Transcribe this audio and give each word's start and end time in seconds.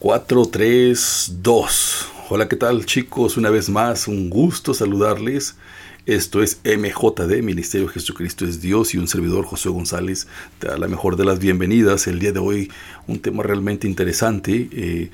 4, 0.00 0.46
3, 0.46 1.32
2. 1.42 2.06
Hola, 2.30 2.48
¿qué 2.48 2.56
tal 2.56 2.86
chicos? 2.86 3.36
Una 3.36 3.50
vez 3.50 3.68
más, 3.68 4.08
un 4.08 4.30
gusto 4.30 4.72
saludarles. 4.72 5.56
Esto 6.06 6.42
es 6.42 6.60
MJD, 6.64 7.42
Ministerio 7.42 7.86
Jesucristo 7.86 8.46
es 8.46 8.62
Dios 8.62 8.94
y 8.94 8.98
un 8.98 9.06
servidor 9.06 9.44
José 9.44 9.68
González 9.68 10.28
te 10.58 10.68
da 10.68 10.78
la 10.78 10.88
mejor 10.88 11.16
de 11.16 11.26
las 11.26 11.38
bienvenidas. 11.38 12.06
El 12.06 12.18
día 12.18 12.32
de 12.32 12.38
hoy 12.38 12.70
un 13.06 13.20
tema 13.20 13.42
realmente 13.42 13.86
interesante. 13.86 14.68
Eh, 14.72 15.10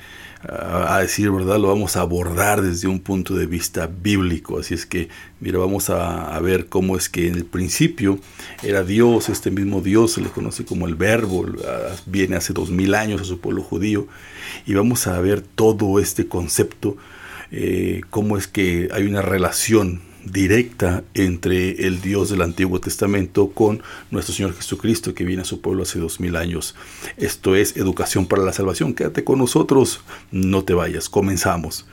a 0.47 0.99
decir 1.01 1.29
verdad, 1.31 1.59
lo 1.59 1.67
vamos 1.67 1.97
a 1.97 2.01
abordar 2.01 2.61
desde 2.61 2.87
un 2.87 2.99
punto 2.99 3.35
de 3.35 3.47
vista 3.47 3.87
bíblico. 3.87 4.59
Así 4.59 4.75
es 4.75 4.85
que, 4.85 5.09
mira, 5.41 5.59
vamos 5.59 5.89
a, 5.89 6.39
ver 6.39 6.67
cómo 6.67 6.95
es 6.95 7.09
que 7.09 7.27
en 7.27 7.35
el 7.35 7.43
principio 7.43 8.19
era 8.63 8.83
Dios, 8.83 9.27
este 9.27 9.51
mismo 9.51 9.81
Dios 9.81 10.13
se 10.13 10.21
le 10.21 10.29
conoce 10.29 10.63
como 10.63 10.87
el 10.87 10.95
Verbo, 10.95 11.45
viene 12.05 12.35
hace 12.35 12.53
dos 12.53 12.69
mil 12.69 12.93
años 12.93 13.19
a 13.19 13.25
su 13.25 13.39
pueblo 13.39 13.63
judío, 13.63 14.07
y 14.65 14.75
vamos 14.75 15.07
a 15.07 15.19
ver 15.19 15.41
todo 15.41 15.99
este 15.99 16.27
concepto, 16.27 16.95
eh, 17.51 18.01
cómo 18.09 18.37
es 18.37 18.47
que 18.47 18.89
hay 18.93 19.03
una 19.03 19.23
relación 19.23 20.06
directa 20.31 21.03
entre 21.13 21.87
el 21.87 22.01
Dios 22.01 22.29
del 22.29 22.41
Antiguo 22.41 22.79
Testamento 22.79 23.49
con 23.49 23.81
nuestro 24.11 24.33
Señor 24.33 24.55
Jesucristo 24.55 25.13
que 25.13 25.23
viene 25.23 25.41
a 25.41 25.45
su 25.45 25.61
pueblo 25.61 25.83
hace 25.83 25.99
dos 25.99 26.19
mil 26.19 26.35
años. 26.35 26.75
Esto 27.17 27.55
es 27.55 27.77
educación 27.77 28.25
para 28.25 28.43
la 28.43 28.53
salvación. 28.53 28.93
Quédate 28.93 29.23
con 29.23 29.39
nosotros, 29.39 30.01
no 30.31 30.63
te 30.63 30.73
vayas, 30.73 31.09
comenzamos. 31.09 31.85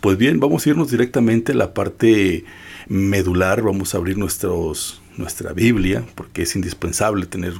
Pues 0.00 0.16
bien, 0.16 0.40
vamos 0.40 0.66
a 0.66 0.70
irnos 0.70 0.90
directamente 0.90 1.52
a 1.52 1.56
la 1.56 1.74
parte 1.74 2.44
medular, 2.88 3.62
vamos 3.62 3.94
a 3.94 3.98
abrir 3.98 4.16
nuestros, 4.16 5.02
nuestra 5.16 5.52
Biblia, 5.52 6.04
porque 6.14 6.42
es 6.42 6.56
indispensable 6.56 7.26
tener 7.26 7.54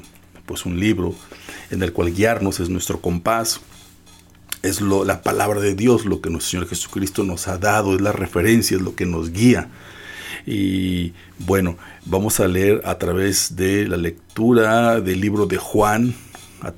pues 0.46 0.66
un 0.66 0.80
libro 0.80 1.14
en 1.70 1.82
el 1.82 1.92
cual 1.92 2.12
guiarnos, 2.12 2.60
es 2.60 2.68
nuestro 2.68 3.00
compás 3.00 3.60
es 4.62 4.80
lo, 4.80 5.04
la 5.04 5.22
palabra 5.22 5.60
de 5.60 5.74
Dios, 5.74 6.04
lo 6.04 6.20
que 6.20 6.30
nuestro 6.30 6.50
Señor 6.50 6.68
Jesucristo 6.68 7.24
nos 7.24 7.48
ha 7.48 7.58
dado, 7.58 7.94
es 7.94 8.00
la 8.00 8.12
referencia, 8.12 8.76
es 8.76 8.82
lo 8.82 8.94
que 8.94 9.06
nos 9.06 9.32
guía. 9.32 9.68
Y 10.46 11.12
bueno, 11.38 11.76
vamos 12.04 12.40
a 12.40 12.48
leer 12.48 12.82
a 12.84 12.96
través 12.96 13.56
de 13.56 13.86
la 13.86 13.96
lectura 13.96 15.00
del 15.00 15.20
libro 15.20 15.46
de 15.46 15.56
Juan, 15.56 16.14
a 16.62 16.72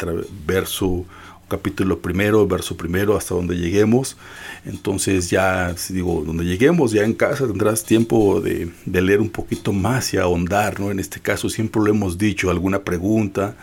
verso 0.46 1.04
capítulo 1.52 1.98
primero, 1.98 2.46
verso 2.46 2.78
primero, 2.78 3.14
hasta 3.14 3.34
donde 3.34 3.56
lleguemos. 3.56 4.16
Entonces 4.64 5.28
ya, 5.28 5.74
digo, 5.90 6.22
donde 6.24 6.44
lleguemos, 6.44 6.92
ya 6.92 7.04
en 7.04 7.12
casa 7.12 7.46
tendrás 7.46 7.84
tiempo 7.84 8.40
de, 8.40 8.70
leer 8.86 9.20
un 9.20 9.28
poquito 9.28 9.72
más 9.72 10.14
y 10.14 10.16
ahondar, 10.16 10.80
¿no? 10.80 10.90
En 10.90 10.98
este 10.98 11.20
caso 11.20 11.50
siempre 11.50 11.82
lo 11.82 11.90
hemos 11.90 12.16
dicho, 12.16 12.50
alguna 12.50 12.82
pregunta, 12.82 13.54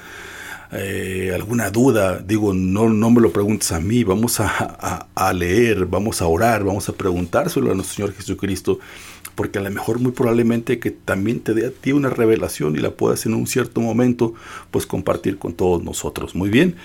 eh, 0.72 1.32
alguna 1.34 1.72
duda, 1.72 2.20
digo, 2.20 2.54
no, 2.54 2.90
no 2.90 3.10
me 3.10 3.22
lo 3.22 3.32
preguntes 3.32 3.72
a 3.72 3.80
mí, 3.80 4.04
vamos 4.04 4.40
a, 4.40 5.08
a, 5.16 5.34
leer, 5.34 5.88
vamos 5.88 6.22
a 6.22 6.28
orar, 6.28 6.64
vamos 6.64 6.88
a 6.90 6.94
preguntárselo 6.94 7.72
a 7.72 7.74
nuestro 7.74 7.96
Señor 7.96 8.14
Jesucristo 8.14 8.78
porque 9.40 9.60
a 9.60 9.62
lo 9.62 9.72
mejor 9.72 10.00
muy 10.00 10.12
probablemente 10.12 10.80
que 10.80 10.92
también 10.92 11.40
te 11.40 11.54
dé 11.54 11.68
a 11.68 11.72
ti 11.72 11.94
una 11.94 12.10
revelación 12.10 12.76
y 12.76 12.80
la 12.80 12.92
puedas 12.92 13.26
en 13.26 13.34
un 13.34 13.48
cierto 13.48 13.80
momento 13.80 14.34
pues 14.70 14.86
compartir 14.86 15.38
con 15.38 15.54
todos 15.54 15.82
nosotros. 15.82 16.36
Muy 16.36 16.50
bien, 16.50 16.76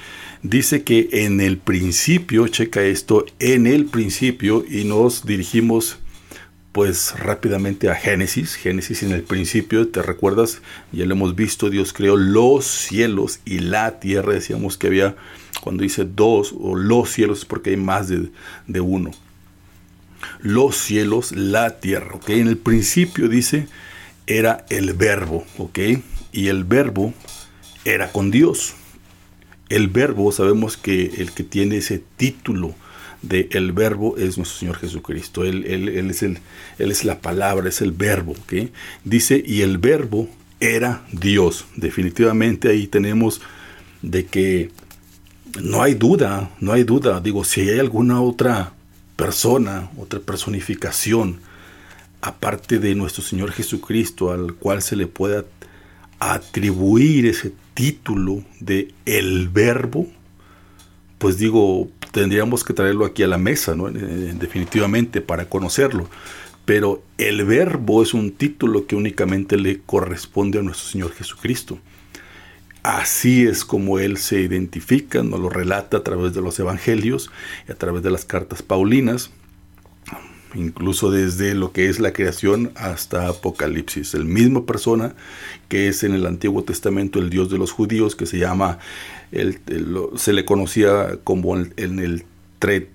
dice 0.44 0.84
que 0.84 1.08
en 1.10 1.40
el 1.40 1.58
principio, 1.58 2.46
checa 2.46 2.84
esto, 2.84 3.26
en 3.40 3.66
el 3.66 3.86
principio 3.86 4.64
y 4.70 4.84
nos 4.84 5.26
dirigimos 5.26 5.98
pues 6.70 7.18
rápidamente 7.18 7.90
a 7.90 7.96
Génesis. 7.96 8.54
Génesis 8.54 9.02
en 9.02 9.10
el 9.10 9.24
principio, 9.24 9.88
¿te 9.88 10.00
recuerdas? 10.00 10.62
Ya 10.92 11.06
lo 11.06 11.14
hemos 11.14 11.34
visto, 11.34 11.70
Dios 11.70 11.92
creó 11.92 12.16
los 12.16 12.66
cielos 12.66 13.40
y 13.44 13.58
la 13.58 13.98
tierra. 13.98 14.32
Decíamos 14.32 14.78
que 14.78 14.86
había, 14.86 15.16
cuando 15.60 15.82
dice 15.82 16.04
dos 16.04 16.54
o 16.56 16.76
los 16.76 17.10
cielos 17.10 17.44
porque 17.44 17.70
hay 17.70 17.78
más 17.78 18.06
de, 18.06 18.30
de 18.68 18.80
uno 18.80 19.10
los 20.40 20.76
cielos, 20.76 21.32
la 21.32 21.80
tierra. 21.80 22.14
¿ok? 22.14 22.30
En 22.30 22.48
el 22.48 22.58
principio 22.58 23.28
dice, 23.28 23.66
era 24.26 24.64
el 24.70 24.92
verbo, 24.94 25.44
¿ok? 25.58 25.78
Y 26.32 26.48
el 26.48 26.64
verbo 26.64 27.12
era 27.84 28.10
con 28.12 28.30
Dios. 28.30 28.74
El 29.68 29.88
verbo, 29.88 30.30
sabemos 30.32 30.76
que 30.76 31.06
el 31.18 31.32
que 31.32 31.42
tiene 31.42 31.78
ese 31.78 32.02
título 32.16 32.74
de 33.22 33.48
el 33.52 33.72
verbo 33.72 34.16
es 34.16 34.36
nuestro 34.36 34.58
Señor 34.58 34.76
Jesucristo. 34.76 35.44
Él, 35.44 35.64
es, 35.64 36.22
el, 36.22 36.38
él 36.78 36.90
es 36.90 37.04
la 37.04 37.20
palabra, 37.20 37.68
es 37.68 37.80
el 37.80 37.92
verbo, 37.92 38.32
¿ok? 38.32 38.70
Dice, 39.04 39.42
y 39.44 39.62
el 39.62 39.78
verbo 39.78 40.28
era 40.60 41.06
Dios. 41.12 41.66
Definitivamente 41.76 42.68
ahí 42.68 42.86
tenemos 42.86 43.40
de 44.02 44.26
que 44.26 44.70
no 45.62 45.82
hay 45.82 45.94
duda, 45.94 46.50
no 46.60 46.72
hay 46.72 46.84
duda. 46.84 47.20
Digo, 47.20 47.44
si 47.44 47.62
hay 47.62 47.78
alguna 47.78 48.20
otra 48.20 48.74
persona, 49.16 49.90
otra 49.98 50.20
personificación, 50.20 51.40
aparte 52.20 52.78
de 52.78 52.94
nuestro 52.94 53.22
Señor 53.22 53.52
Jesucristo, 53.52 54.32
al 54.32 54.54
cual 54.54 54.82
se 54.82 54.96
le 54.96 55.06
pueda 55.06 55.44
atribuir 56.18 57.26
ese 57.26 57.52
título 57.74 58.44
de 58.60 58.94
el 59.04 59.48
verbo, 59.48 60.06
pues 61.18 61.38
digo, 61.38 61.88
tendríamos 62.12 62.64
que 62.64 62.72
traerlo 62.72 63.04
aquí 63.04 63.22
a 63.22 63.28
la 63.28 63.38
mesa, 63.38 63.74
¿no? 63.74 63.90
definitivamente, 63.90 65.20
para 65.20 65.48
conocerlo. 65.48 66.08
Pero 66.64 67.02
el 67.18 67.44
verbo 67.44 68.02
es 68.02 68.14
un 68.14 68.32
título 68.32 68.86
que 68.86 68.96
únicamente 68.96 69.56
le 69.56 69.80
corresponde 69.80 70.58
a 70.58 70.62
nuestro 70.62 70.88
Señor 70.88 71.12
Jesucristo. 71.12 71.78
Así 72.84 73.46
es 73.46 73.64
como 73.64 73.98
Él 73.98 74.18
se 74.18 74.42
identifica, 74.42 75.22
nos 75.22 75.40
lo 75.40 75.48
relata 75.48 75.96
a 75.96 76.04
través 76.04 76.34
de 76.34 76.42
los 76.42 76.60
evangelios 76.60 77.30
y 77.66 77.72
a 77.72 77.76
través 77.76 78.02
de 78.02 78.10
las 78.10 78.26
cartas 78.26 78.60
paulinas, 78.60 79.30
incluso 80.54 81.10
desde 81.10 81.54
lo 81.54 81.72
que 81.72 81.88
es 81.88 81.98
la 81.98 82.12
creación 82.12 82.72
hasta 82.74 83.28
Apocalipsis. 83.28 84.12
El 84.12 84.26
mismo 84.26 84.66
persona 84.66 85.14
que 85.70 85.88
es 85.88 86.04
en 86.04 86.12
el 86.12 86.26
Antiguo 86.26 86.62
Testamento 86.62 87.20
el 87.20 87.30
Dios 87.30 87.48
de 87.48 87.56
los 87.56 87.72
judíos, 87.72 88.16
que 88.16 88.26
se 88.26 88.36
llama, 88.36 88.78
se 90.16 90.32
le 90.34 90.44
conocía 90.44 91.18
como 91.24 91.56
en 91.56 91.98
el 92.00 92.26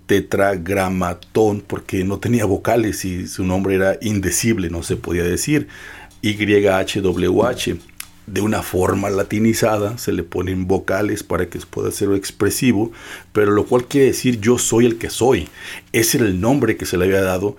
tetragramatón, 0.05 1.61
porque 1.65 2.03
no 2.03 2.19
tenía 2.19 2.45
vocales 2.45 3.05
y 3.05 3.27
su 3.27 3.43
nombre 3.43 3.73
era 3.73 3.97
indecible, 4.03 4.69
no 4.69 4.83
se 4.83 4.97
podía 4.97 5.23
decir. 5.23 5.67
YHWH 6.21 7.79
de 8.31 8.41
una 8.41 8.61
forma 8.61 9.09
latinizada, 9.09 9.97
se 9.97 10.11
le 10.11 10.23
ponen 10.23 10.67
vocales 10.67 11.23
para 11.23 11.49
que 11.49 11.59
pueda 11.59 11.91
ser 11.91 12.13
expresivo, 12.13 12.91
pero 13.33 13.51
lo 13.51 13.65
cual 13.65 13.85
quiere 13.85 14.07
decir 14.07 14.39
yo 14.39 14.57
soy 14.57 14.85
el 14.85 14.97
que 14.97 15.09
soy. 15.09 15.47
Ese 15.91 16.17
era 16.17 16.27
el 16.27 16.39
nombre 16.39 16.77
que 16.77 16.85
se 16.85 16.97
le 16.97 17.05
había 17.05 17.21
dado 17.21 17.57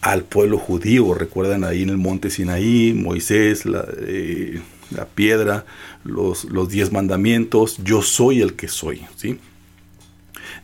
al 0.00 0.24
pueblo 0.24 0.58
judío. 0.58 1.14
Recuerdan 1.14 1.64
ahí 1.64 1.82
en 1.82 1.90
el 1.90 1.96
monte 1.96 2.30
Sinaí, 2.30 2.92
Moisés, 2.92 3.64
la, 3.64 3.86
eh, 3.98 4.60
piedra, 5.14 5.64
los, 6.04 6.44
los, 6.44 6.68
diez 6.68 6.92
mandamientos, 6.92 7.78
yo 7.82 8.02
soy 8.02 8.42
el 8.42 8.54
que 8.54 8.68
soy. 8.68 9.02
¿sí? 9.16 9.38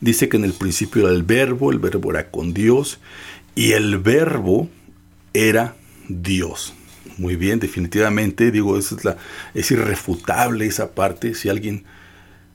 Dice 0.01 0.29
que 0.29 0.37
en 0.37 0.45
el 0.45 0.53
principio 0.53 1.07
era 1.07 1.17
el 1.17 1.23
verbo, 1.23 1.73
el 1.73 1.79
verbo 1.79 2.11
era 2.11 2.31
con 2.31 2.53
Dios 2.53 2.99
y 3.55 3.73
el 3.73 3.99
verbo 3.99 4.69
era 5.33 5.77
Dios. 6.09 6.75
Muy 7.19 7.37
bien, 7.37 7.61
definitivamente, 7.61 8.51
digo, 8.51 8.79
es, 8.79 9.05
la, 9.05 9.17
es 9.55 9.71
irrefutable 9.71 10.67
esa 10.67 10.93
parte. 10.93 11.35
Si 11.35 11.49
alguien, 11.49 11.85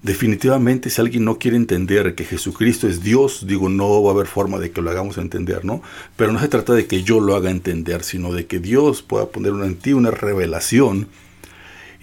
definitivamente, 0.03 0.89
si 0.89 1.01
alguien 1.01 1.25
no 1.25 1.39
quiere 1.39 1.57
entender 1.57 2.13
que 2.13 2.25
Jesucristo 2.25 2.87
es 2.87 3.01
Dios, 3.01 3.45
digo, 3.47 3.69
no 3.69 4.03
va 4.03 4.11
a 4.11 4.13
haber 4.13 4.27
forma 4.27 4.59
de 4.59 4.71
que 4.71 4.81
lo 4.81 4.91
hagamos 4.91 5.17
entender, 5.17 5.65
¿no? 5.65 5.81
Pero 6.15 6.31
no 6.31 6.39
se 6.39 6.47
trata 6.47 6.73
de 6.73 6.85
que 6.85 7.01
yo 7.01 7.19
lo 7.19 7.35
haga 7.35 7.49
entender, 7.49 8.03
sino 8.03 8.31
de 8.33 8.45
que 8.45 8.59
Dios 8.59 9.01
pueda 9.01 9.27
poner 9.27 9.53
en 9.65 9.75
ti 9.75 9.93
una 9.93 10.11
revelación 10.11 11.07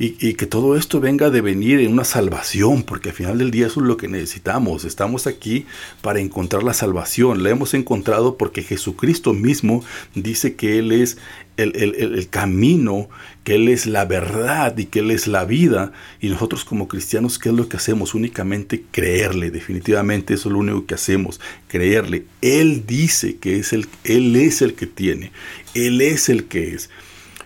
y, 0.00 0.34
que 0.34 0.46
todo 0.46 0.76
esto 0.76 1.00
venga 1.00 1.26
a 1.26 1.30
devenir 1.30 1.80
en 1.80 1.92
una 1.92 2.04
salvación, 2.04 2.84
porque 2.84 3.08
al 3.08 3.16
final 3.16 3.38
del 3.38 3.50
día 3.50 3.66
eso 3.66 3.80
es 3.80 3.86
lo 3.86 3.96
que 3.96 4.06
necesitamos. 4.06 4.84
Estamos 4.84 5.26
aquí 5.26 5.66
para 6.02 6.20
encontrar 6.20 6.62
la 6.62 6.72
salvación. 6.72 7.42
La 7.42 7.50
hemos 7.50 7.74
encontrado 7.74 8.36
porque 8.36 8.62
Jesucristo 8.62 9.32
mismo 9.34 9.84
dice 10.14 10.54
que 10.54 10.78
Él 10.78 10.92
es 10.92 11.18
el, 11.56 11.74
el, 11.74 12.28
camino, 12.28 13.08
que 13.42 13.56
Él 13.56 13.66
es 13.66 13.86
la 13.86 14.04
verdad 14.04 14.78
y 14.78 14.84
que 14.84 15.00
Él 15.00 15.10
es 15.10 15.26
la 15.26 15.44
vida. 15.44 15.90
Y 16.20 16.28
nosotros 16.28 16.64
como 16.64 16.86
cristianos, 16.86 17.40
¿qué 17.40 17.48
es 17.48 17.56
lo 17.56 17.68
que 17.68 17.78
hacemos? 17.78 18.14
Únicamente 18.14 18.84
creerle. 18.92 19.50
Definitivamente 19.50 20.34
eso 20.34 20.48
es 20.48 20.52
lo 20.52 20.60
único 20.60 20.86
que 20.86 20.94
hacemos, 20.94 21.40
creerle. 21.66 22.24
Él 22.40 22.84
dice 22.86 23.38
que 23.38 23.58
es 23.58 23.72
el, 23.72 23.88
Él 24.04 24.36
es 24.36 24.62
el 24.62 24.74
que 24.74 24.86
tiene. 24.86 25.32
Él 25.74 26.00
es 26.00 26.28
el 26.28 26.44
que 26.44 26.74
es. 26.74 26.88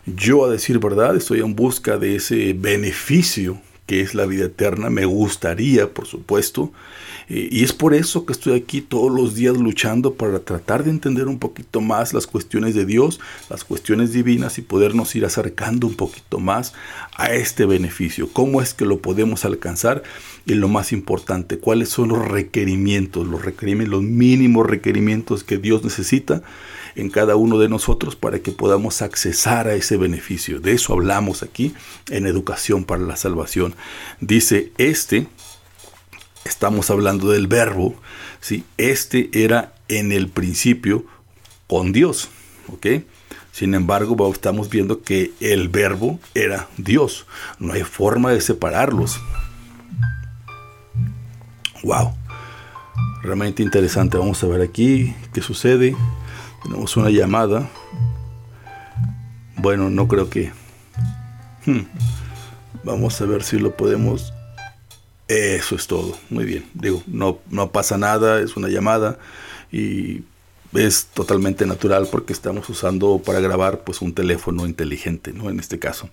Yo, 0.05 0.45
a 0.45 0.51
decir 0.51 0.79
verdad, 0.81 1.15
estoy 1.15 1.41
en 1.41 1.55
busca 1.55 1.97
de 1.97 2.17
ese 2.17 2.55
beneficio 2.55 3.61
que 3.87 4.01
es 4.01 4.15
la 4.15 4.27
vida 4.27 4.47
eterna. 4.47 4.91
Me 4.91 5.05
gustaría, 5.05 5.93
por 5.93 6.07
supuesto, 6.07 6.73
y 7.29 7.63
es 7.65 7.73
por 7.73 7.95
eso 7.95 8.27
que 8.27 8.33
estoy 8.33 8.55
aquí 8.55 8.81
todos 8.81 9.11
los 9.11 9.35
días 9.35 9.57
luchando 9.57 10.15
para 10.15 10.41
tratar 10.41 10.85
de 10.85 10.91
entender 10.91 11.29
un 11.29 11.39
poquito 11.39 11.81
más 11.81 12.13
las 12.13 12.27
cuestiones 12.27 12.75
de 12.75 12.85
Dios, 12.85 13.21
las 13.49 13.65
cuestiones 13.65 14.13
divinas 14.13 14.59
y 14.59 14.63
podernos 14.63 15.15
ir 15.15 15.25
acercando 15.25 15.87
un 15.87 15.95
poquito 15.95 16.41
más 16.41 16.75
a 17.17 17.33
este 17.33 17.65
beneficio. 17.65 18.29
¿Cómo 18.33 18.61
es 18.61 18.75
que 18.75 18.85
lo 18.85 18.99
podemos 18.99 19.45
alcanzar? 19.45 20.03
Y 20.45 20.55
lo 20.55 20.69
más 20.69 20.93
importante, 20.93 21.59
¿cuáles 21.59 21.89
son 21.89 22.09
los 22.09 22.27
requerimientos, 22.27 23.27
los 23.27 23.43
requerimientos, 23.43 24.01
los 24.01 24.03
mínimos 24.03 24.67
requerimientos 24.67 25.45
que 25.45 25.57
Dios 25.57 25.85
necesita 25.85 26.43
en 26.97 27.09
cada 27.09 27.37
uno 27.37 27.59
de 27.59 27.69
nosotros 27.69 28.17
para 28.17 28.41
que 28.41 28.53
podamos 28.53 29.01
accesar 29.01 29.69
a 29.69 29.75
ese 29.75 29.97
beneficio? 29.97 30.59
De 30.59 30.73
eso 30.73 30.93
hablamos 30.93 31.43
aquí 31.43 31.73
en 32.11 32.27
Educación 32.27 32.85
para 32.85 33.03
la 33.03 33.17
Salvación. 33.17 33.72
Dice, 34.21 34.73
este 34.79 35.27
estamos 36.45 36.91
hablando 36.91 37.31
del 37.31 37.47
verbo, 37.47 37.95
¿sí? 38.41 38.65
este 38.77 39.31
era 39.33 39.75
en 39.89 40.13
el 40.13 40.29
principio 40.29 41.05
con 41.67 41.93
Dios, 41.93 42.29
¿ok? 42.69 42.87
Sin 43.53 43.75
embargo, 43.75 44.33
estamos 44.33 44.71
viendo 44.71 45.03
que 45.03 45.33
el 45.41 45.69
verbo 45.69 46.19
era 46.35 46.69
Dios. 46.79 47.27
No 47.59 47.75
hay 47.75 47.83
forma 47.83 48.31
de 48.31 48.41
separarlos. 48.41 49.21
Wow. 51.83 52.15
Realmente 53.23 53.63
interesante. 53.63 54.17
Vamos 54.17 54.43
a 54.43 54.47
ver 54.47 54.63
aquí 54.63 55.15
qué 55.35 55.43
sucede. 55.43 55.95
Tenemos 56.63 56.97
una 56.97 57.11
llamada. 57.11 57.69
Bueno, 59.57 59.91
no 59.91 60.09
creo 60.09 60.31
que... 60.31 60.51
Hmm. 61.67 61.83
Vamos 62.85 63.21
a 63.21 63.27
ver 63.27 63.43
si 63.43 63.59
lo 63.59 63.77
podemos 63.77 64.33
eso 65.29 65.77
es 65.77 65.87
todo. 65.87 66.17
Muy 66.31 66.45
bien. 66.45 66.65
Digo, 66.75 67.03
no, 67.07 67.39
no 67.51 67.71
pasa 67.73 67.97
nada, 67.97 68.41
es 68.41 68.57
una 68.57 68.69
llamada 68.69 69.19
y 69.71 70.23
es 70.75 71.07
totalmente 71.07 71.67
natural 71.67 72.09
porque 72.11 72.33
estamos 72.33 72.69
usando 72.69 73.21
para 73.25 73.41
grabar 73.41 73.85
pues 73.85 74.01
un 74.01 74.15
teléfono 74.15 74.67
inteligente, 74.67 75.33
¿no? 75.33 75.51
En 75.51 75.61
este 75.61 75.79
caso. 75.79 76.09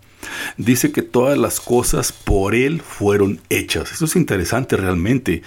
Dice 0.58 0.92
que 0.92 1.02
todas 1.02 1.38
las 1.38 1.60
cosas 1.60 2.12
por 2.12 2.56
él 2.56 2.82
fueron 2.82 3.42
hechas. 3.50 3.92
Eso 3.92 4.06
es 4.06 4.16
interesante 4.16 4.78
realmente. 4.78 5.44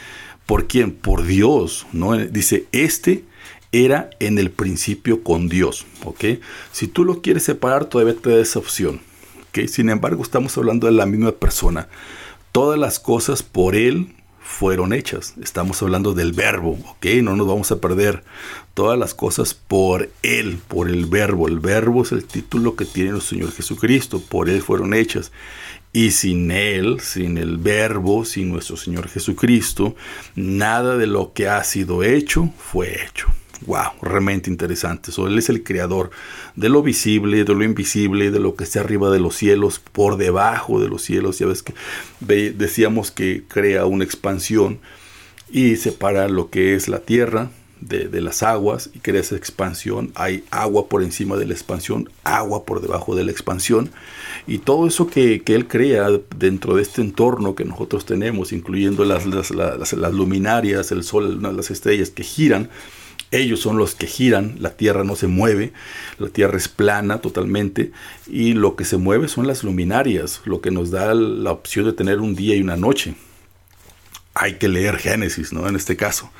¿Por 0.46 0.66
quién? 0.66 0.92
Por 0.92 1.24
Dios, 1.24 1.86
¿no? 1.92 2.16
Dice, 2.16 2.66
este 2.72 3.24
era 3.70 4.10
en 4.18 4.38
el 4.38 4.50
principio 4.50 5.22
con 5.22 5.48
Dios, 5.48 5.86
¿ok? 6.04 6.24
Si 6.72 6.88
tú 6.88 7.04
lo 7.04 7.22
quieres 7.22 7.44
separar, 7.44 7.86
todavía 7.86 8.14
te 8.14 8.30
da 8.30 8.40
esa 8.40 8.58
opción, 8.58 9.00
Sin 9.68 9.90
embargo, 9.90 10.22
estamos 10.22 10.56
hablando 10.56 10.86
de 10.86 10.94
la 10.94 11.06
misma 11.06 11.32
persona. 11.32 11.88
Todas 12.52 12.78
las 12.78 12.98
cosas 12.98 13.42
por 13.42 13.76
Él 13.76 14.14
fueron 14.40 14.92
hechas. 14.92 15.34
Estamos 15.42 15.82
hablando 15.82 16.14
del 16.14 16.32
verbo, 16.32 16.78
¿ok? 16.88 17.06
No 17.22 17.36
nos 17.36 17.46
vamos 17.46 17.70
a 17.70 17.80
perder. 17.80 18.24
Todas 18.74 18.98
las 18.98 19.14
cosas 19.14 19.52
por 19.52 20.10
Él, 20.22 20.58
por 20.68 20.88
el 20.88 21.06
verbo. 21.06 21.48
El 21.48 21.60
verbo 21.60 22.02
es 22.02 22.12
el 22.12 22.24
título 22.24 22.76
que 22.76 22.86
tiene 22.86 23.10
el 23.10 23.20
Señor 23.20 23.52
Jesucristo. 23.52 24.20
Por 24.20 24.48
Él 24.48 24.62
fueron 24.62 24.94
hechas. 24.94 25.32
Y 25.92 26.12
sin 26.12 26.50
Él, 26.50 27.00
sin 27.00 27.36
el 27.36 27.58
verbo, 27.58 28.24
sin 28.24 28.50
nuestro 28.50 28.78
Señor 28.78 29.08
Jesucristo, 29.08 29.94
nada 30.34 30.96
de 30.96 31.06
lo 31.06 31.34
que 31.34 31.48
ha 31.48 31.62
sido 31.64 32.02
hecho 32.02 32.50
fue 32.56 33.04
hecho 33.04 33.26
wow, 33.66 33.92
realmente 34.00 34.50
interesante. 34.50 35.10
él 35.16 35.38
es 35.38 35.48
el 35.48 35.62
creador 35.62 36.10
de 36.56 36.68
lo 36.68 36.82
visible, 36.82 37.44
de 37.44 37.54
lo 37.54 37.64
invisible, 37.64 38.30
de 38.30 38.40
lo 38.40 38.54
que 38.54 38.64
está 38.64 38.80
arriba 38.80 39.10
de 39.10 39.20
los 39.20 39.36
cielos, 39.36 39.78
por 39.78 40.16
debajo 40.16 40.80
de 40.80 40.88
los 40.88 41.02
cielos. 41.02 41.38
Ya 41.38 41.46
ves 41.46 41.62
que 41.62 41.74
decíamos 42.20 43.10
que 43.10 43.44
crea 43.48 43.86
una 43.86 44.04
expansión 44.04 44.80
y 45.50 45.76
separa 45.76 46.28
lo 46.28 46.50
que 46.50 46.74
es 46.74 46.88
la 46.88 47.00
tierra 47.00 47.50
de, 47.82 48.20
las 48.20 48.42
aguas 48.42 48.90
y 48.94 49.00
crea 49.00 49.20
esa 49.20 49.36
expansión. 49.36 50.12
Hay 50.14 50.44
agua 50.50 50.88
por 50.88 51.02
encima 51.02 51.36
de 51.36 51.46
la 51.46 51.52
expansión, 51.52 52.08
agua 52.24 52.64
por 52.64 52.80
debajo 52.80 53.14
de 53.14 53.24
la 53.24 53.32
expansión. 53.32 53.90
Y 54.46 54.58
todo 54.58 54.86
eso 54.86 55.08
que, 55.08 55.42
él 55.44 55.66
crea 55.66 56.08
dentro 56.36 56.76
de 56.76 56.82
este 56.82 57.02
entorno 57.02 57.54
que 57.54 57.64
nosotros 57.64 58.06
tenemos, 58.06 58.52
incluyendo 58.52 59.04
las 59.04 59.24
luminarias, 60.12 60.92
el 60.92 61.02
sol, 61.02 61.42
las 61.42 61.70
estrellas 61.70 62.10
que 62.10 62.22
giran, 62.22 62.70
ellos 63.32 63.60
son 63.60 63.78
los 63.78 63.94
que 63.94 64.06
giran, 64.06 64.56
la 64.60 64.76
Tierra 64.76 65.04
no 65.04 65.16
se 65.16 65.26
mueve, 65.26 65.72
la 66.18 66.28
Tierra 66.28 66.58
es 66.58 66.68
plana 66.68 67.20
totalmente 67.20 67.90
y 68.26 68.52
lo 68.52 68.76
que 68.76 68.84
se 68.84 68.98
mueve 68.98 69.26
son 69.26 69.46
las 69.46 69.64
luminarias, 69.64 70.42
lo 70.44 70.60
que 70.60 70.70
nos 70.70 70.90
da 70.90 71.14
la 71.14 71.50
opción 71.50 71.86
de 71.86 71.94
tener 71.94 72.20
un 72.20 72.36
día 72.36 72.54
y 72.54 72.60
una 72.60 72.76
noche. 72.76 73.14
Hay 74.34 74.54
que 74.54 74.68
leer 74.68 74.98
Génesis, 74.98 75.52
¿no? 75.52 75.66
En 75.66 75.76
este 75.76 75.96
caso. 75.96 76.30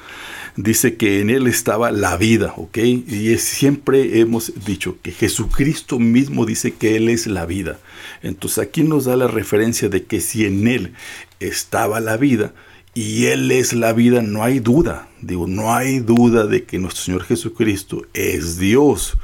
Dice 0.55 0.97
que 0.97 1.21
en 1.21 1.31
él 1.31 1.47
estaba 1.47 1.91
la 1.91 2.19
vida, 2.19 2.53
¿ok? 2.59 2.77
Y 2.77 3.38
siempre 3.38 4.21
hemos 4.21 4.53
dicho 4.67 4.99
que 5.00 5.11
Jesucristo 5.11 5.99
mismo 5.99 6.45
dice 6.45 6.75
que 6.75 6.97
él 6.97 7.09
es 7.09 7.27
la 7.27 7.47
vida. 7.47 7.79
Entonces 8.23 8.59
aquí 8.59 8.83
nos 8.83 9.06
da 9.06 9.17
la 9.17 9.29
referencia 9.29 9.88
de 9.88 10.05
que 10.05 10.21
si 10.21 10.45
en 10.45 10.69
él 10.69 10.93
estaba 11.41 12.00
la 12.00 12.19
vida, 12.19 12.53
y 12.94 13.27
Él 13.27 13.50
es 13.50 13.73
la 13.73 13.93
vida, 13.93 14.23
no 14.23 14.43
hay 14.43 14.61
duda. 14.61 15.09
Digo, 15.21 15.47
no 15.47 15.75
hay 15.75 16.00
duda 16.00 16.47
de 16.47 16.65
que 16.65 16.79
nuestro 16.79 17.05
Señor 17.05 17.25
Jesucristo 17.25 18.03
es 18.12 18.59
Dios. 18.59 19.15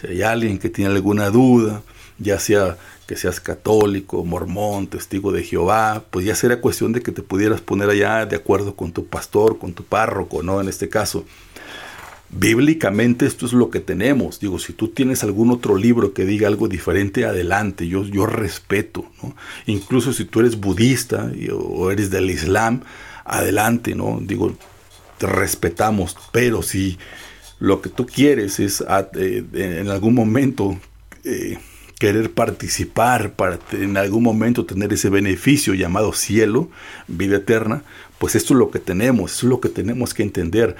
Si 0.00 0.08
hay 0.08 0.22
alguien 0.22 0.58
que 0.58 0.70
tiene 0.70 0.94
alguna 0.94 1.30
duda, 1.30 1.82
ya 2.18 2.40
sea 2.40 2.76
que 3.06 3.16
seas 3.16 3.38
católico, 3.38 4.24
mormón, 4.24 4.88
testigo 4.88 5.30
de 5.30 5.44
Jehová, 5.44 6.04
pues 6.10 6.26
ya 6.26 6.34
será 6.34 6.60
cuestión 6.60 6.92
de 6.92 7.00
que 7.00 7.12
te 7.12 7.22
pudieras 7.22 7.60
poner 7.60 7.88
allá 7.88 8.26
de 8.26 8.34
acuerdo 8.34 8.74
con 8.74 8.92
tu 8.92 9.06
pastor, 9.06 9.58
con 9.58 9.72
tu 9.72 9.84
párroco, 9.84 10.42
¿no? 10.42 10.60
En 10.60 10.68
este 10.68 10.88
caso. 10.88 11.24
Bíblicamente 12.28 13.24
esto 13.24 13.46
es 13.46 13.52
lo 13.52 13.70
que 13.70 13.80
tenemos. 13.80 14.40
Digo, 14.40 14.58
si 14.58 14.72
tú 14.72 14.88
tienes 14.88 15.22
algún 15.22 15.50
otro 15.50 15.76
libro 15.76 16.12
que 16.12 16.24
diga 16.24 16.48
algo 16.48 16.68
diferente, 16.68 17.24
adelante, 17.24 17.86
yo, 17.86 18.04
yo 18.04 18.26
respeto. 18.26 19.06
¿no? 19.22 19.36
Incluso 19.66 20.12
si 20.12 20.24
tú 20.24 20.40
eres 20.40 20.58
budista 20.58 21.30
o 21.52 21.90
eres 21.90 22.10
del 22.10 22.30
Islam, 22.30 22.82
adelante, 23.24 23.94
¿no? 23.94 24.18
Digo, 24.20 24.56
te 25.18 25.26
respetamos, 25.26 26.16
pero 26.32 26.62
si 26.62 26.98
lo 27.58 27.80
que 27.80 27.88
tú 27.88 28.06
quieres 28.06 28.60
es 28.60 28.82
ah, 28.86 29.08
eh, 29.14 29.44
en 29.54 29.88
algún 29.88 30.14
momento 30.14 30.78
eh, 31.24 31.58
querer 31.98 32.32
participar 32.32 33.32
para 33.32 33.58
en 33.72 33.96
algún 33.96 34.22
momento 34.22 34.66
tener 34.66 34.92
ese 34.92 35.08
beneficio 35.08 35.74
llamado 35.74 36.12
cielo, 36.12 36.68
vida 37.08 37.36
eterna, 37.36 37.82
pues 38.18 38.34
esto 38.34 38.52
es 38.54 38.58
lo 38.58 38.70
que 38.70 38.78
tenemos, 38.78 39.32
eso 39.32 39.46
es 39.46 39.50
lo 39.50 39.60
que 39.60 39.70
tenemos 39.70 40.12
que 40.12 40.22
entender. 40.22 40.76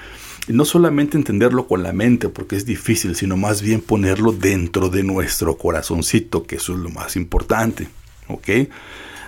No 0.47 0.63
solamente 0.63 1.17
entenderlo 1.17 1.67
con 1.67 1.83
la 1.83 1.91
mente, 1.91 2.29
porque 2.29 2.55
es 2.55 2.65
difícil, 2.65 3.15
sino 3.15 3.35
más 3.35 3.61
bien 3.61 3.81
ponerlo 3.81 4.31
dentro 4.31 4.89
de 4.89 5.03
nuestro 5.03 5.57
corazoncito, 5.57 6.43
que 6.43 6.55
eso 6.55 6.73
es 6.73 6.79
lo 6.79 6.89
más 6.89 7.15
importante. 7.17 7.89
¿Ok? 8.27 8.49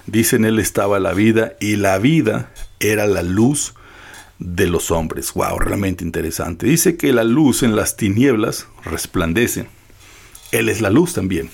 Dice 0.08 0.38
en 0.38 0.46
él 0.46 0.60
estaba 0.60 1.00
la 1.00 1.14
vida 1.14 1.54
y 1.60 1.76
la 1.76 1.98
vida 1.98 2.52
era 2.80 3.06
la 3.06 3.22
luz 3.22 3.74
de 4.40 4.68
los 4.68 4.92
hombres. 4.92 5.34
Wow, 5.34 5.60
realmente 5.60 6.04
interesante. 6.04 6.66
Dice 6.66 6.96
que 6.96 7.12
la 7.14 7.24
luz 7.24 7.64
en 7.64 7.76
las 7.76 7.98
tinieblas 7.98 8.68
resplandece. 8.86 9.68
Él 10.52 10.70
es 10.70 10.82
la 10.82 10.90
luz 10.90 11.14
también. 11.14 11.50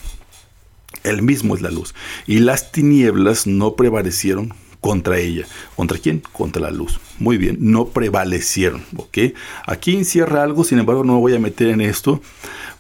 Él 1.04 1.22
mismo 1.22 1.56
es 1.56 1.62
la 1.62 1.72
luz. 1.72 1.94
Y 2.28 2.40
las 2.40 2.72
tinieblas 2.72 3.48
no 3.48 3.76
prevalecieron 3.76 4.54
contra 4.86 5.18
ella. 5.18 5.48
¿Contra 5.76 5.98
quién? 5.98 6.22
Contra 6.32 6.62
la 6.62 6.70
luz. 6.70 7.00
Muy 7.18 7.38
bien, 7.38 7.58
no 7.60 7.88
prevalecieron. 7.88 8.84
¿ok? 8.98 9.34
Aquí 9.66 9.96
encierra 9.96 10.44
algo, 10.44 10.64
sin 10.64 10.78
embargo 10.78 11.04
no 11.04 11.14
me 11.14 11.20
voy 11.22 11.34
a 11.34 11.40
meter 11.40 11.70
en 11.70 11.82
esto 11.82 12.22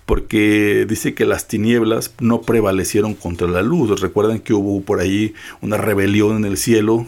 porque 0.05 0.85
dice 0.87 1.15
que 1.15 1.25
las 1.25 1.47
tinieblas 1.47 2.13
no 2.19 2.41
prevalecieron 2.43 3.15
contra 3.15 3.47
la 3.47 3.63
luz. 3.63 3.99
Recuerdan 4.01 4.37
que 4.37 4.53
hubo 4.53 4.83
por 4.83 4.99
ahí 4.99 5.33
una 5.61 5.77
rebelión 5.77 6.37
en 6.37 6.45
el 6.45 6.57
cielo, 6.57 7.07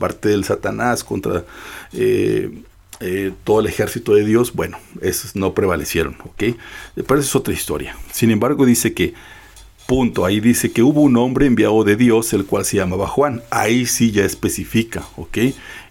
parte 0.00 0.30
del 0.30 0.42
Satanás 0.42 1.04
contra 1.04 1.44
eh, 1.92 2.50
eh, 2.98 3.30
todo 3.44 3.60
el 3.60 3.66
ejército 3.66 4.12
de 4.12 4.24
Dios. 4.24 4.54
Bueno, 4.54 4.76
esos 5.02 5.36
no 5.36 5.54
prevalecieron, 5.54 6.16
¿ok? 6.24 6.56
Pero 6.96 7.20
eso 7.20 7.28
es 7.28 7.36
otra 7.36 7.54
historia. 7.54 7.96
Sin 8.10 8.32
embargo, 8.32 8.66
dice 8.66 8.92
que 8.92 9.14
Punto. 9.92 10.24
Ahí 10.24 10.40
dice 10.40 10.72
que 10.72 10.82
hubo 10.82 11.02
un 11.02 11.18
hombre 11.18 11.44
enviado 11.44 11.84
de 11.84 11.96
Dios, 11.96 12.32
el 12.32 12.46
cual 12.46 12.64
se 12.64 12.78
llamaba 12.78 13.06
Juan. 13.06 13.42
Ahí 13.50 13.84
sí 13.84 14.10
ya 14.10 14.24
especifica, 14.24 15.06
¿ok? 15.16 15.36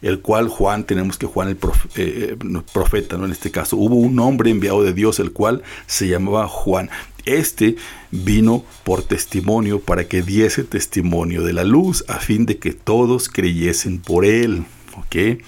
El 0.01 0.21
cual 0.21 0.47
Juan, 0.47 0.85
tenemos 0.85 1.19
que 1.19 1.27
Juan 1.27 1.49
el 1.49 1.57
eh, 1.97 2.35
profeta, 2.73 3.17
¿no? 3.17 3.25
En 3.25 3.31
este 3.31 3.51
caso, 3.51 3.77
hubo 3.77 3.93
un 3.97 4.17
hombre 4.17 4.49
enviado 4.49 4.81
de 4.81 4.93
Dios, 4.93 5.19
el 5.19 5.33
cual 5.33 5.61
se 5.85 6.07
llamaba 6.07 6.47
Juan. 6.47 6.89
Este 7.25 7.75
vino 8.09 8.65
por 8.83 9.03
testimonio 9.03 9.79
para 9.79 10.07
que 10.07 10.23
diese 10.23 10.63
testimonio 10.63 11.43
de 11.43 11.53
la 11.53 11.63
luz, 11.63 12.03
a 12.07 12.15
fin 12.15 12.47
de 12.47 12.57
que 12.57 12.71
todos 12.71 13.29
creyesen 13.29 13.99
por 13.99 14.25
él, 14.25 14.63
¿ok? 14.97 15.43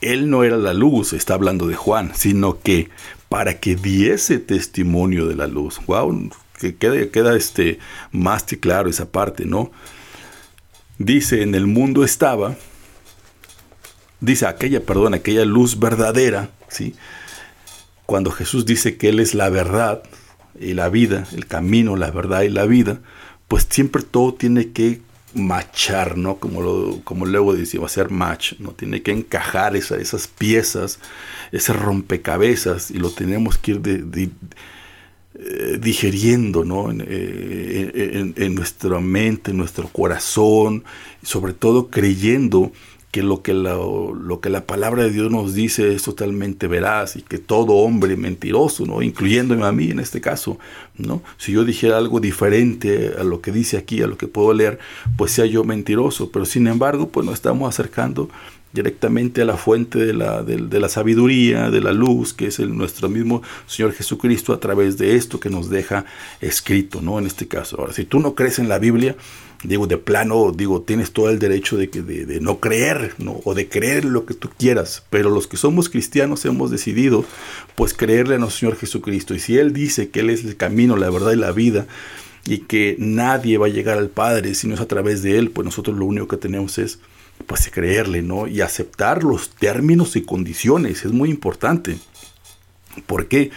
Él 0.00 0.30
no 0.30 0.42
era 0.42 0.56
la 0.56 0.74
luz, 0.74 1.12
está 1.12 1.34
hablando 1.34 1.68
de 1.68 1.76
Juan, 1.76 2.10
sino 2.16 2.58
que 2.58 2.88
para 3.28 3.60
que 3.60 3.76
diese 3.76 4.40
testimonio 4.40 5.28
de 5.28 5.36
la 5.36 5.46
luz. 5.46 5.80
Wow, 5.86 6.30
que 6.58 6.76
queda, 6.76 7.10
queda 7.10 7.36
este, 7.36 7.78
más 8.12 8.44
claro 8.60 8.90
esa 8.90 9.10
parte, 9.10 9.44
¿no? 9.44 9.70
Dice, 10.98 11.42
en 11.42 11.54
el 11.54 11.66
mundo 11.66 12.04
estaba, 12.04 12.56
dice 14.20 14.46
aquella, 14.46 14.84
perdón, 14.84 15.14
aquella 15.14 15.44
luz 15.44 15.78
verdadera, 15.78 16.50
¿sí? 16.68 16.94
Cuando 18.06 18.30
Jesús 18.30 18.66
dice 18.66 18.96
que 18.96 19.10
Él 19.10 19.20
es 19.20 19.34
la 19.34 19.48
verdad 19.48 20.02
y 20.58 20.74
la 20.74 20.88
vida, 20.88 21.26
el 21.32 21.46
camino, 21.46 21.96
la 21.96 22.10
verdad 22.10 22.42
y 22.42 22.48
la 22.48 22.64
vida, 22.64 23.00
pues 23.46 23.66
siempre 23.70 24.02
todo 24.02 24.34
tiene 24.34 24.72
que 24.72 25.00
machar, 25.34 26.16
¿no? 26.16 26.36
Como, 26.36 26.62
lo, 26.62 27.00
como 27.04 27.26
luego 27.26 27.54
decía, 27.54 27.80
hacer 27.84 28.10
match, 28.10 28.54
¿no? 28.58 28.72
Tiene 28.72 29.02
que 29.02 29.12
encajar 29.12 29.76
esa, 29.76 29.96
esas 29.96 30.26
piezas, 30.26 30.98
ese 31.52 31.72
rompecabezas, 31.72 32.90
y 32.90 32.94
lo 32.94 33.10
tenemos 33.10 33.58
que 33.58 33.72
ir 33.72 33.80
de, 33.80 34.30
eh, 35.40 35.78
digeriendo, 35.80 36.64
¿no? 36.64 36.90
Eh, 36.90 38.32
en, 38.36 38.54
nuestra 38.56 38.98
mente, 38.98 39.52
en 39.52 39.56
nuestro 39.56 39.86
corazón, 39.86 40.82
sobre 41.22 41.52
todo 41.52 41.88
creyendo 41.90 42.72
que 43.12 43.22
lo 43.22 43.42
que, 43.42 43.54
la, 43.54 44.66
palabra 44.66 45.04
de 45.04 45.10
Dios 45.10 45.30
nos 45.30 45.54
dice 45.54 45.94
es 45.94 46.02
totalmente 46.02 46.66
veraz 46.66 47.16
y 47.16 47.22
que 47.22 47.38
todo 47.38 47.74
hombre 47.74 48.16
mentiroso, 48.16 48.84
¿no? 48.84 49.00
incluyéndome 49.00 49.64
a 49.64 49.72
mí 49.72 49.90
en 49.90 50.00
este 50.00 50.20
caso, 50.20 50.58
¿no? 50.96 51.22
si 51.38 51.52
yo 51.52 51.64
dijera 51.64 51.96
algo 51.96 52.20
diferente 52.20 53.12
a 53.18 53.24
lo 53.24 53.40
que 53.40 53.50
dice 53.50 53.78
aquí, 53.78 54.02
a 54.02 54.06
lo 54.06 54.18
que 54.18 54.26
puedo 54.26 54.52
leer, 54.52 54.78
pues 55.16 55.32
sea 55.32 55.46
yo 55.46 55.64
mentiroso, 55.64 56.30
pero 56.30 56.44
sin 56.44 56.66
embargo, 56.66 57.08
pues 57.08 57.24
nos 57.24 57.36
estamos 57.36 57.68
acercando 57.68 58.28
directamente 58.72 59.42
a 59.42 59.44
la 59.44 59.56
fuente 59.56 59.98
de 59.98 60.12
la, 60.12 60.42
de, 60.42 60.80
la 60.80 60.88
sabiduría, 60.88 61.70
de 61.70 61.80
la 61.80 61.92
luz, 61.92 62.34
que 62.34 62.46
es 62.46 62.58
el, 62.58 62.76
nuestro 62.76 63.08
mismo 63.08 63.42
Señor 63.66 63.92
Jesucristo 63.92 64.52
a 64.52 64.60
través 64.60 64.98
de 64.98 65.16
esto 65.16 65.40
que 65.40 65.50
nos 65.50 65.70
deja 65.70 66.04
escrito, 66.40 67.00
¿no? 67.00 67.18
En 67.18 67.26
este 67.26 67.48
caso. 67.48 67.80
Ahora, 67.80 67.92
si 67.92 68.04
tú 68.04 68.20
no 68.20 68.34
crees 68.34 68.58
en 68.58 68.68
la 68.68 68.78
Biblia, 68.78 69.16
digo, 69.64 69.86
de 69.86 69.96
plano, 69.96 70.52
digo, 70.54 70.82
tienes 70.82 71.12
todo 71.12 71.30
el 71.30 71.38
derecho 71.38 71.76
de, 71.76 71.88
que, 71.88 72.02
de, 72.02 72.40
no 72.40 72.60
creer, 72.60 73.14
¿no? 73.18 73.40
O 73.44 73.54
de 73.54 73.68
creer 73.68 74.04
lo 74.04 74.26
que 74.26 74.34
tú 74.34 74.50
quieras, 74.56 75.02
pero 75.10 75.30
los 75.30 75.46
que 75.46 75.56
somos 75.56 75.88
cristianos 75.88 76.44
hemos 76.44 76.70
decidido, 76.70 77.24
pues, 77.74 77.94
creerle 77.94 78.34
a 78.34 78.38
nuestro 78.38 78.60
Señor 78.60 78.76
Jesucristo. 78.76 79.34
Y 79.34 79.40
si 79.40 79.56
Él 79.56 79.72
dice 79.72 80.10
que 80.10 80.20
Él 80.20 80.30
es 80.30 80.44
el 80.44 80.56
camino, 80.56 80.96
la 80.96 81.10
verdad 81.10 81.32
y 81.32 81.36
la 81.36 81.52
vida, 81.52 81.86
y 82.46 82.58
que 82.58 82.96
nadie 82.98 83.58
va 83.58 83.66
a 83.66 83.70
llegar 83.70 83.98
al 83.98 84.08
Padre 84.08 84.54
si 84.54 84.68
no 84.68 84.74
es 84.74 84.80
a 84.80 84.86
través 84.86 85.22
de 85.22 85.38
Él, 85.38 85.50
pues 85.50 85.64
nosotros 85.64 85.96
lo 85.96 86.04
único 86.04 86.28
que 86.28 86.36
tenemos 86.36 86.78
es 86.78 86.98
pues 87.46 87.70
creerle, 87.72 88.22
¿no? 88.22 88.46
Y 88.46 88.60
aceptar 88.60 89.24
los 89.24 89.50
términos 89.50 90.16
y 90.16 90.22
condiciones, 90.22 91.04
es 91.04 91.12
muy 91.12 91.30
importante. 91.30 91.98
¿Por 93.06 93.28
qué? 93.28 93.50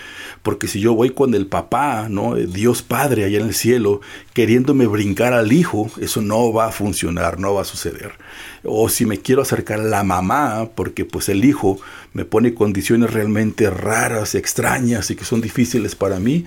Porque 0.43 0.67
si 0.67 0.79
yo 0.79 0.93
voy 0.93 1.11
con 1.11 1.33
el 1.33 1.47
papá, 1.47 2.07
¿no? 2.09 2.35
Dios 2.35 2.81
Padre 2.81 3.25
allá 3.25 3.39
en 3.39 3.47
el 3.47 3.53
cielo, 3.53 4.01
queriéndome 4.33 4.87
brincar 4.87 5.33
al 5.33 5.51
hijo, 5.51 5.89
eso 5.99 6.21
no 6.21 6.51
va 6.53 6.67
a 6.67 6.71
funcionar, 6.71 7.39
no 7.39 7.53
va 7.53 7.61
a 7.61 7.65
suceder. 7.65 8.13
O 8.63 8.89
si 8.89 9.05
me 9.05 9.19
quiero 9.19 9.41
acercar 9.41 9.79
a 9.79 9.83
la 9.83 10.03
mamá, 10.03 10.69
porque 10.75 11.05
pues 11.05 11.29
el 11.29 11.45
hijo 11.45 11.79
me 12.13 12.25
pone 12.25 12.53
condiciones 12.53 13.11
realmente 13.11 13.69
raras, 13.69 14.35
extrañas 14.35 15.09
y 15.11 15.15
que 15.15 15.25
son 15.25 15.41
difíciles 15.41 15.95
para 15.95 16.19
mí, 16.19 16.45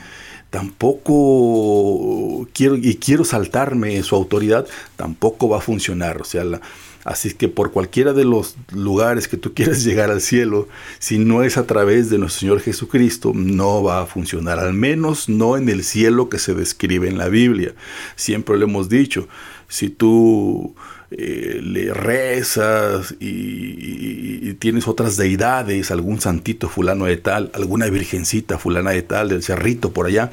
tampoco 0.50 2.46
quiero 2.52 2.76
y 2.76 2.96
quiero 2.96 3.24
saltarme 3.24 4.02
su 4.02 4.14
autoridad, 4.14 4.66
tampoco 4.96 5.48
va 5.48 5.58
a 5.58 5.60
funcionar. 5.60 6.20
O 6.20 6.24
sea, 6.24 6.44
la, 6.44 6.60
Así 7.04 7.34
que 7.34 7.48
por 7.48 7.70
cualquiera 7.70 8.14
de 8.14 8.24
los 8.24 8.56
lugares 8.72 9.28
que 9.28 9.36
tú 9.36 9.54
quieras 9.54 9.84
llegar 9.84 10.10
al 10.10 10.20
cielo, 10.20 10.68
si 10.98 11.18
no 11.18 11.42
es 11.42 11.56
a 11.58 11.66
través 11.66 12.10
de 12.10 12.18
nuestro 12.18 12.40
Señor 12.40 12.60
Jesucristo, 12.60 13.32
no 13.34 13.82
va 13.82 14.02
a 14.02 14.06
funcionar, 14.06 14.58
al 14.58 14.72
menos 14.72 15.28
no 15.28 15.56
en 15.56 15.68
el 15.68 15.84
cielo 15.84 16.28
que 16.28 16.38
se 16.38 16.54
describe 16.54 17.08
en 17.08 17.18
la 17.18 17.28
Biblia. 17.28 17.74
Siempre 18.16 18.56
lo 18.56 18.64
hemos 18.64 18.88
dicho, 18.88 19.28
si 19.68 19.90
tú 19.90 20.74
eh, 21.10 21.60
le 21.62 21.92
rezas 21.92 23.14
y, 23.20 24.54
tienes 24.54 24.88
otras 24.88 25.16
deidades, 25.16 25.90
algún 25.90 26.20
santito 26.20 26.68
fulano 26.68 27.04
de 27.04 27.16
tal, 27.16 27.50
alguna 27.54 27.86
virgencita 27.88 28.58
fulana 28.58 28.92
de 28.92 29.02
tal, 29.02 29.28
del 29.28 29.42
cerrito 29.42 29.92
por 29.92 30.06
allá, 30.06 30.30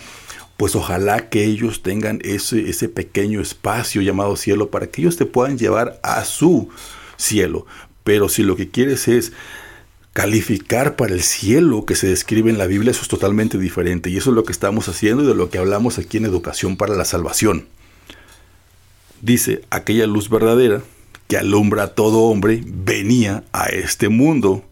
pues 0.61 0.75
ojalá 0.75 1.27
que 1.29 1.43
ellos 1.43 1.81
tengan 1.81 2.19
ese, 2.23 2.69
ese 2.69 2.87
pequeño 2.87 3.41
espacio 3.41 4.03
llamado 4.03 4.35
cielo 4.35 4.69
para 4.69 4.85
que 4.85 5.01
ellos 5.01 5.17
te 5.17 5.25
puedan 5.25 5.57
llevar 5.57 5.99
a 6.03 6.23
su 6.23 6.69
cielo. 7.17 7.65
Pero 8.03 8.29
si 8.29 8.43
lo 8.43 8.55
que 8.55 8.69
quieres 8.69 9.07
es 9.07 9.33
calificar 10.13 10.95
para 10.95 11.15
el 11.15 11.23
cielo 11.23 11.87
que 11.87 11.95
se 11.95 12.09
describe 12.09 12.51
en 12.51 12.59
la 12.59 12.67
Biblia, 12.67 12.91
eso 12.91 13.01
es 13.01 13.07
totalmente 13.07 13.57
diferente. 13.57 14.11
Y 14.11 14.17
eso 14.17 14.29
es 14.29 14.35
lo 14.35 14.43
que 14.43 14.51
estamos 14.51 14.87
haciendo 14.87 15.23
y 15.23 15.25
de 15.25 15.33
lo 15.33 15.49
que 15.49 15.57
hablamos 15.57 15.97
aquí 15.97 16.17
en 16.17 16.25
Educación 16.25 16.77
para 16.77 16.95
la 16.95 17.05
Salvación. 17.05 17.65
Dice, 19.19 19.63
aquella 19.71 20.05
luz 20.05 20.29
verdadera 20.29 20.83
que 21.27 21.39
alumbra 21.39 21.85
a 21.85 21.95
todo 21.95 22.19
hombre 22.19 22.61
venía 22.67 23.43
a 23.51 23.69
este 23.69 24.09
mundo. 24.09 24.63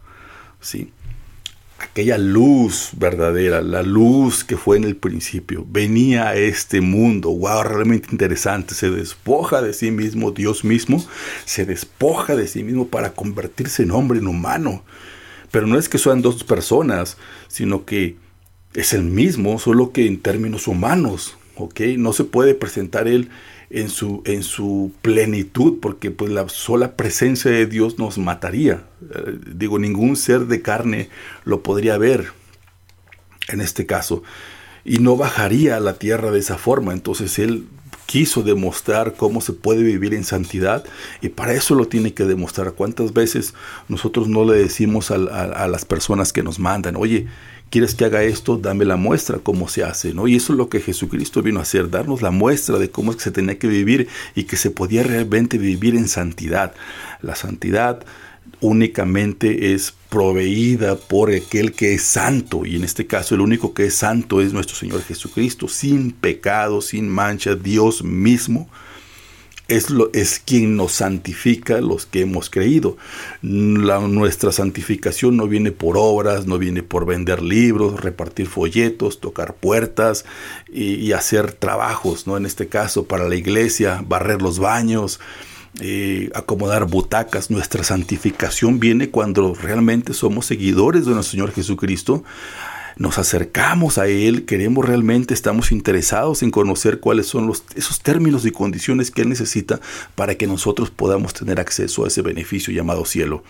¿Sí? 0.62 0.92
Aquella 1.80 2.18
luz 2.18 2.92
verdadera, 2.98 3.62
la 3.62 3.84
luz 3.84 4.44
que 4.44 4.58
fue 4.58 4.78
en 4.78 4.84
el 4.84 4.96
principio, 4.96 5.66
venía 5.70 6.30
a 6.30 6.36
este 6.36 6.82
mundo. 6.82 7.30
Wow, 7.30 7.64
realmente 7.64 8.10
interesante. 8.12 8.76
Se 8.76 8.90
despoja 8.90 9.62
de 9.62 9.74
sí 9.74 9.92
mismo, 9.92 10.32
Dios 10.32 10.64
mismo, 10.64 11.04
se 11.46 11.66
despoja 11.66 12.36
de 12.36 12.48
sí 12.48 12.64
mismo 12.64 12.88
para 12.88 13.12
convertirse 13.14 13.84
en 13.84 13.92
hombre, 13.92 14.20
en 14.20 14.28
humano. 14.28 14.84
Pero 15.52 15.68
no 15.68 15.78
es 15.78 15.90
que 15.90 15.98
sean 15.98 16.22
dos 16.22 16.44
personas, 16.44 17.18
sino 17.48 17.86
que 17.86 18.18
es 18.74 18.94
el 18.94 19.04
mismo, 19.04 19.58
solo 19.60 19.92
que 19.92 20.06
en 20.06 20.20
términos 20.20 20.68
humanos. 20.68 21.38
¿ok? 21.60 21.82
No 21.98 22.14
se 22.14 22.24
puede 22.24 22.56
presentar 22.56 23.08
él 23.08 23.30
en 23.70 23.90
su, 23.90 24.22
en 24.26 24.44
su 24.44 24.92
plenitud, 25.02 25.80
porque 25.82 26.12
pues 26.12 26.32
la 26.32 26.48
sola 26.50 26.96
presencia 26.96 27.52
de 27.52 27.66
Dios 27.66 28.00
nos 28.00 28.18
mataría. 28.18 28.84
Eh, 29.14 29.38
digo, 29.54 29.78
ningún 29.78 30.16
ser 30.16 30.48
de 30.48 30.62
carne 30.62 31.10
lo 31.46 31.62
podría 31.62 31.98
ver 31.98 32.32
en 33.48 33.62
este 33.62 33.86
caso. 33.86 34.24
Y 34.86 35.00
no 35.00 35.18
bajaría 35.18 35.78
a 35.78 35.80
la 35.80 35.94
tierra 35.94 36.32
de 36.32 36.40
esa 36.40 36.58
forma. 36.58 36.94
Entonces 36.94 37.38
Él 37.38 37.68
quiso 38.06 38.42
demostrar 38.42 39.14
cómo 39.16 39.40
se 39.40 39.54
puede 39.54 39.84
vivir 39.84 40.16
en 40.16 40.24
santidad 40.24 40.84
y 41.22 41.30
para 41.30 41.54
eso 41.54 41.76
lo 41.76 41.88
tiene 41.88 42.16
que 42.16 42.24
demostrar. 42.24 42.74
¿Cuántas 42.74 43.14
veces 43.14 43.54
nosotros 43.88 44.28
no 44.28 44.46
le 44.46 44.58
decimos 44.58 45.12
a, 45.12 45.16
a 45.16 45.68
las 45.68 45.86
personas 45.86 46.34
que 46.34 46.42
nos 46.42 46.58
mandan, 46.58 46.96
oye, 46.96 47.28
¿Quieres 47.70 47.94
que 47.94 48.06
haga 48.06 48.24
esto? 48.24 48.58
Dame 48.58 48.84
la 48.84 48.96
muestra, 48.96 49.38
cómo 49.38 49.68
se 49.68 49.84
hace, 49.84 50.14
¿no? 50.14 50.28
Y 50.28 50.36
eso 50.36 50.54
es 50.54 50.58
lo 50.58 50.70
que 50.70 50.80
Jesucristo 50.80 51.44
vino 51.44 51.60
a 51.60 51.64
hacer, 51.64 51.90
darnos 51.90 52.22
la 52.22 52.32
muestra 52.32 52.80
de 52.80 52.90
cómo 52.90 53.12
es 53.12 53.18
que 53.18 53.24
se 53.24 53.32
tenía 53.32 53.60
que 53.60 53.68
vivir 53.68 54.08
y 54.34 54.44
que 54.46 54.58
se 54.58 54.72
podía 54.72 55.04
realmente 55.04 55.60
vivir 55.60 55.96
en 55.96 56.08
santidad. 56.08 56.74
La 57.22 57.36
santidad 57.36 58.04
únicamente 58.60 59.74
es 59.74 59.94
proveída 60.10 60.96
por 60.96 61.32
aquel 61.32 61.74
que 61.74 61.94
es 61.94 62.02
santo, 62.04 62.66
y 62.66 62.76
en 62.76 62.84
este 62.84 63.06
caso 63.06 63.36
el 63.36 63.42
único 63.42 63.76
que 63.76 63.86
es 63.86 63.94
santo 63.94 64.42
es 64.42 64.52
nuestro 64.52 64.76
Señor 64.76 65.04
Jesucristo, 65.04 65.68
sin 65.68 66.12
pecado, 66.12 66.82
sin 66.82 67.08
mancha, 67.08 67.56
Dios 67.56 68.04
mismo 68.04 68.68
es, 69.70 69.90
lo, 69.90 70.12
es 70.14 70.40
quien 70.40 70.76
nos 70.76 70.94
santifica 70.94 71.80
los 71.80 72.06
que 72.06 72.22
hemos 72.22 72.50
creído. 72.50 72.98
Nuestra 73.42 74.52
santificación 74.52 75.38
no 75.38 75.48
viene 75.48 75.72
por 75.72 75.96
obras, 75.98 76.48
no 76.48 76.58
viene 76.58 76.84
por 76.84 77.06
vender 77.06 77.42
libros, 77.42 78.02
repartir 78.02 78.48
folletos, 78.48 79.20
tocar 79.20 79.54
puertas 79.54 80.26
y, 80.72 81.12
hacer 81.14 81.54
trabajos, 81.54 82.28
¿no? 82.28 82.38
En 82.38 82.46
este 82.46 82.68
caso, 82.68 83.06
para 83.06 83.28
la 83.28 83.36
iglesia, 83.36 84.04
barrer 84.08 84.42
los 84.42 84.60
baños, 84.60 85.20
eh, 85.80 86.30
acomodar 86.34 86.86
butacas. 86.86 87.50
Nuestra 87.52 87.84
santificación 87.84 88.80
viene 88.80 89.10
cuando 89.10 89.54
realmente 89.54 90.14
somos 90.14 90.46
seguidores 90.46 91.06
de 91.06 91.14
nuestro 91.14 91.32
Señor 91.32 91.52
Jesucristo 91.52 92.24
nos 93.00 93.18
acercamos 93.18 93.98
a 93.98 94.08
Él, 94.08 94.46
queremos 94.46 94.86
realmente, 94.86 95.34
estamos 95.34 95.72
interesados 95.72 96.44
en 96.44 96.52
conocer 96.52 97.00
cuáles 97.00 97.28
son 97.28 97.48
los, 97.48 97.64
esos 97.76 98.02
términos 98.02 98.46
y 98.46 98.52
condiciones 98.52 99.10
que 99.10 99.22
Él 99.22 99.30
necesita 99.30 99.80
para 100.16 100.36
que 100.36 100.48
nosotros 100.48 100.92
podamos 100.92 101.34
tener 101.34 101.62
acceso 101.62 102.04
a 102.04 102.10
ese 102.10 102.22
beneficio 102.22 102.74
llamado 102.74 103.06
cielo. 103.06 103.42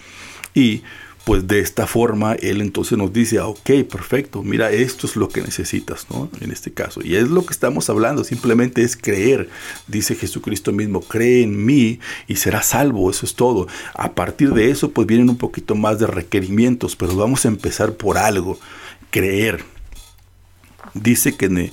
Y 0.54 0.84
pues 1.26 1.48
de 1.48 1.60
esta 1.60 1.88
forma 1.88 2.34
Él 2.36 2.62
entonces 2.62 2.96
nos 2.96 3.12
dice, 3.12 3.40
ah, 3.40 3.48
ok, 3.48 3.72
perfecto, 3.90 4.44
mira, 4.44 4.72
esto 4.72 5.08
es 5.08 5.16
lo 5.16 5.30
que 5.30 5.42
necesitas, 5.42 6.06
¿no? 6.12 6.30
En 6.42 6.52
este 6.52 6.72
caso. 6.72 7.02
Y 7.04 7.16
es 7.16 7.28
lo 7.28 7.44
que 7.44 7.54
estamos 7.54 7.90
hablando, 7.90 8.24
simplemente 8.24 8.84
es 8.84 8.96
creer, 8.96 9.50
dice 9.88 10.14
Jesucristo 10.14 10.72
mismo, 10.72 11.02
cree 11.02 11.42
en 11.42 11.66
mí 11.66 12.00
y 12.28 12.36
será 12.36 12.62
salvo, 12.62 13.10
eso 13.10 13.26
es 13.26 13.34
todo. 13.34 13.68
A 13.96 14.12
partir 14.14 14.54
de 14.54 14.70
eso, 14.70 14.92
pues 14.92 15.08
vienen 15.08 15.32
un 15.32 15.38
poquito 15.38 15.74
más 15.74 15.98
de 15.98 16.06
requerimientos, 16.06 16.96
pero 16.96 17.16
vamos 17.16 17.46
a 17.46 17.48
empezar 17.48 17.94
por 17.94 18.20
algo 18.20 18.60
creer. 19.10 19.64
Dice 20.94 21.36
que 21.36 21.46
en 21.46 21.72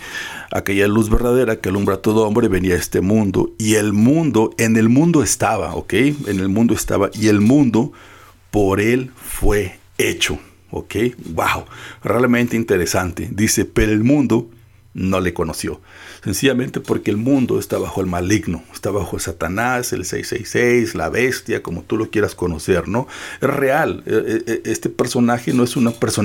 aquella 0.50 0.88
luz 0.88 1.08
verdadera 1.08 1.56
que 1.56 1.68
alumbra 1.68 1.96
a 1.96 2.02
todo 2.02 2.26
hombre 2.26 2.48
venía 2.48 2.74
a 2.74 2.78
este 2.78 3.00
mundo 3.00 3.54
y 3.58 3.74
el 3.74 3.92
mundo, 3.92 4.50
en 4.58 4.76
el 4.76 4.88
mundo 4.88 5.22
estaba, 5.22 5.74
¿ok? 5.74 5.94
En 5.94 6.40
el 6.40 6.48
mundo 6.48 6.74
estaba 6.74 7.10
y 7.14 7.28
el 7.28 7.40
mundo 7.40 7.92
por 8.50 8.80
él 8.80 9.10
fue 9.16 9.78
hecho, 9.98 10.38
¿ok? 10.70 10.94
Wow, 11.34 11.64
realmente 12.02 12.56
interesante. 12.56 13.28
Dice, 13.30 13.64
pero 13.64 13.92
el 13.92 14.04
mundo 14.04 14.50
no 14.96 15.20
le 15.20 15.34
conoció. 15.34 15.80
Sencillamente 16.24 16.80
porque 16.80 17.10
el 17.10 17.18
mundo 17.18 17.58
está 17.58 17.76
bajo 17.76 18.00
el 18.00 18.06
maligno, 18.06 18.64
está 18.72 18.90
bajo 18.90 19.18
Satanás, 19.18 19.92
el 19.92 20.06
666, 20.06 20.94
la 20.94 21.10
bestia, 21.10 21.62
como 21.62 21.82
tú 21.82 21.98
lo 21.98 22.10
quieras 22.10 22.34
conocer, 22.34 22.88
¿no? 22.88 23.06
Es 23.40 23.48
real. 23.48 24.02
E, 24.06 24.42
e, 24.46 24.52
e, 24.52 24.62
este 24.64 24.88
personaje 24.88 25.52
no 25.52 25.64
es 25.64 25.76
una 25.76 25.90
persona 25.90 26.24